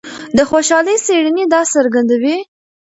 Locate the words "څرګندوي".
1.73-2.37